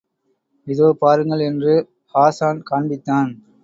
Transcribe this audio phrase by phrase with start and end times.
[0.67, 1.75] இதோ பாருங்கள் என்று
[2.15, 3.31] ஹாஸான் காண்பித்தான்.